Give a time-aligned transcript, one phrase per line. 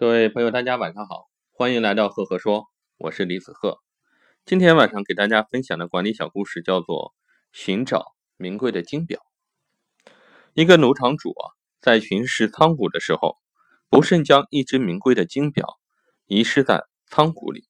[0.00, 3.80] 各位朋友，大家晚上好，欢迎来到赫赫说，我是李子赫。
[4.46, 7.12] 今天晚上给大家分享的管理小故事叫做
[7.52, 9.20] 《寻找名贵的金表》。
[10.54, 11.52] 一个农场主啊，
[11.82, 13.36] 在巡视仓库的时候，
[13.90, 15.78] 不慎将一只名贵的金表
[16.24, 17.68] 遗失在仓库里。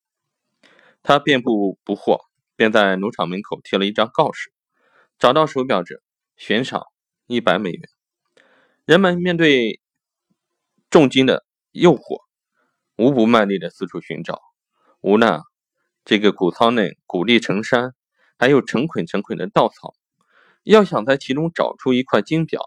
[1.02, 2.20] 他遍布不获，
[2.54, 4.52] 便在农场门口贴了一张告示：
[5.18, 6.00] 找到手表者，
[6.36, 6.84] 悬赏
[7.26, 7.88] 一百美元。
[8.84, 9.80] 人们面对
[10.90, 12.22] 重金的诱惑，
[12.96, 14.40] 无不卖力的四处寻找。
[15.00, 15.40] 无奈，
[16.04, 17.94] 这个谷仓内谷粒成山，
[18.38, 19.94] 还有成捆成捆的稻草，
[20.64, 22.60] 要想在其中找出一块金表，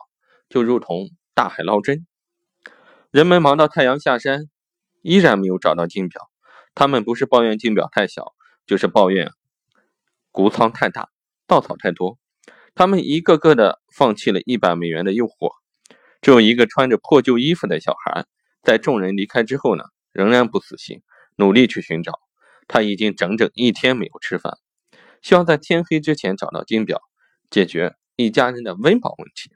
[0.47, 2.07] 就如同大海捞针。
[3.11, 4.49] 人们忙到太阳下山，
[5.01, 6.29] 依然没有找到金表。
[6.73, 8.33] 他们不是抱怨金表太小，
[8.65, 9.31] 就是抱怨
[10.31, 11.09] 谷仓太大，
[11.45, 12.17] 稻草太多。
[12.73, 15.51] 他们一个个的放弃了一百美元的诱惑。
[16.21, 18.25] 只有一个穿着破旧衣服的小孩。
[18.63, 21.03] 在众人离开之后呢，仍然不死心，
[21.35, 22.13] 努力去寻找。
[22.67, 24.57] 他已经整整一天没有吃饭，
[25.21, 27.01] 希望在天黑之前找到金表，
[27.49, 29.51] 解决一家人的温饱问题。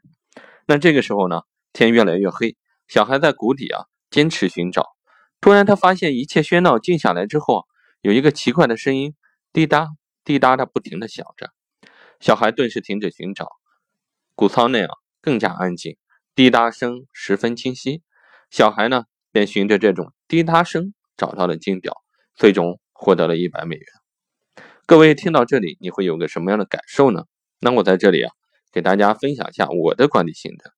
[0.66, 1.40] 那这个时候呢，
[1.72, 4.90] 天越来越黑，小孩在谷底啊坚持寻找。
[5.40, 7.66] 突然，他发现一切喧闹静下来之后，
[8.02, 9.14] 有一个奇怪的声音，
[9.54, 9.88] 滴答
[10.22, 11.50] 滴答的不停的响着。
[12.20, 13.48] 小孩顿时停止寻找，
[14.34, 14.90] 谷仓内啊
[15.22, 15.96] 更加安静，
[16.34, 18.02] 滴答声十分清晰。
[18.50, 21.94] 小孩呢，便循着这种滴答声找到了金表，
[22.34, 23.86] 最终获得了一百美元。
[24.86, 27.24] 各位听到这里，你会有个什么样的感受呢？
[27.60, 28.32] 那我在这里啊，
[28.72, 30.72] 给大家分享一下我的管理心得。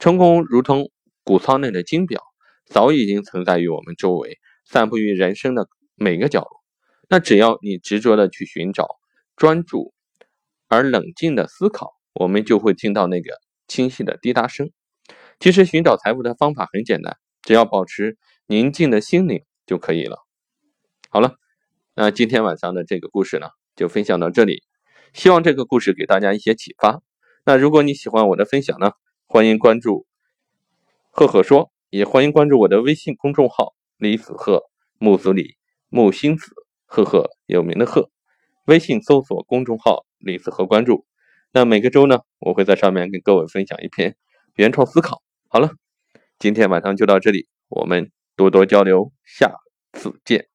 [0.00, 0.90] 成功如同
[1.22, 2.20] 谷仓内的金表，
[2.66, 6.64] 早已经存在于我们周围，散布于人生的每个角落。
[7.08, 8.88] 那只要你执着的去寻找，
[9.36, 9.94] 专注
[10.66, 14.70] 而冷静的思考，我们就会听到那个清晰的滴答声。
[15.40, 20.18] 其实寻找财富的方法很简单，只要保持宁静的心灵就可以了。
[21.10, 21.34] 好了，
[21.94, 24.62] 那今天晚上的这个故事呢，就分享到这里。
[25.12, 27.02] 希望这个故事给大家一些启发。
[27.44, 28.92] 那如果你喜欢我的分享呢，
[29.26, 30.06] 欢迎关注
[31.12, 34.64] “赫赫说”，也欢迎关注我的微信公众号“李子赫
[34.98, 35.56] 木子李
[35.88, 36.52] 木星子
[36.84, 38.10] 赫赫有名的赫”。
[38.66, 41.06] 微信搜索公众号“李子赫”，关注。
[41.52, 44.16] 那每个周呢，我会在上面跟各位分享一篇
[44.54, 45.22] 原创思考。
[45.54, 45.70] 好了，
[46.40, 49.52] 今天晚上就到这里，我们多多交流，下
[49.92, 50.48] 次见。